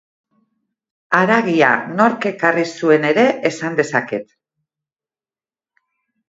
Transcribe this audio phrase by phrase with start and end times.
[1.17, 1.69] Haragia
[1.99, 4.27] nork ekarri zuen ere esan dezaket.